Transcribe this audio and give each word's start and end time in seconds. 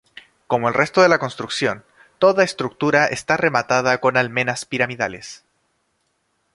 Como 0.47 0.67
el 0.67 0.73
resto 0.73 1.03
de 1.03 1.09
la 1.09 1.19
construcción, 1.19 1.85
toda 2.17 2.37
la 2.39 2.43
estructura 2.45 3.05
está 3.05 3.37
rematada 3.37 3.99
con 3.99 4.17
almenas 4.17 4.65
piramidales. 4.65 5.43